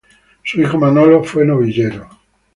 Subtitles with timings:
[0.43, 2.09] Su hijo Manolo fue novillero.